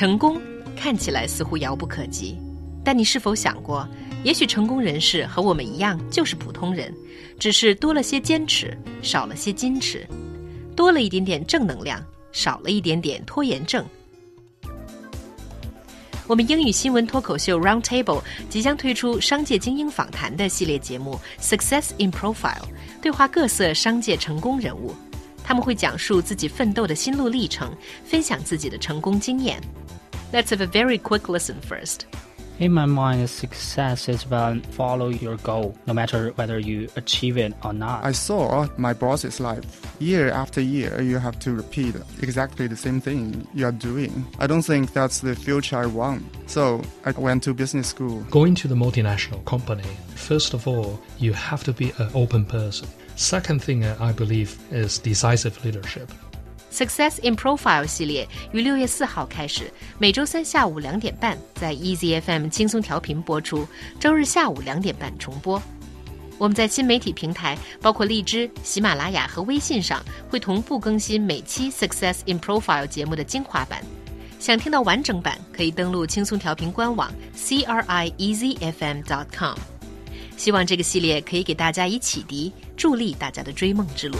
[0.00, 0.40] 成功
[0.74, 2.34] 看起来似乎遥不可及，
[2.82, 3.86] 但你是否想过，
[4.24, 6.90] 也许成功人士和我们一样，就是普通人，
[7.38, 10.08] 只是多了些坚持，少了些矜持，
[10.74, 12.02] 多了一点点正能量，
[12.32, 13.84] 少了一点点拖延症。
[16.26, 22.64] 我们英语新闻脱口秀 Roundtable 即将推出商界精英访谈的系列节目 Success in Profile，
[23.02, 24.94] 对话各色商界成功人物，
[25.49, 27.71] 他们会讲述自己奋斗的心路历程，
[28.05, 29.61] 分享自己的成功经验。
[30.33, 31.99] Let's have a very quick listen first.
[32.60, 37.54] In my mind, success is about follow your goal, no matter whether you achieve it
[37.64, 38.04] or not.
[38.04, 39.64] I saw my boss's life.
[39.98, 44.26] Year after year, you have to repeat exactly the same thing you are doing.
[44.38, 46.22] I don't think that's the future I want.
[46.50, 48.20] So I went to business school.
[48.30, 52.88] Going to the multinational company, first of all, you have to be an open person.
[53.16, 56.12] Second thing I believe is decisive leadership.
[56.70, 63.66] Success in Profile 系列于六月四号开始，每周三下午两点半在 Easy FM 轻松调频播出，
[63.98, 65.60] 周日下午两点半重播。
[66.38, 73.84] 我们在新媒体平台，包括荔枝、喜马拉雅和微信上，会同步更新每期 Success in Profile 节目的精华版。
[74.38, 79.54] 想听到完整版，可以登录轻松调频官网 c r i e z f m dot com。
[80.38, 84.16] 希望这个系列可以给大家以启迪，助力大家的追梦之路。